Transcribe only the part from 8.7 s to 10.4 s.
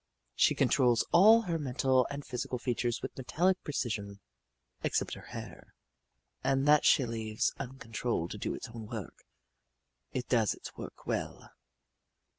work. It